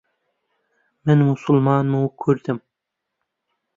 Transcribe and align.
من 1.05 1.17
موسڵمانم 1.27 1.93
و 1.99 2.01
کوردم. 2.21 2.57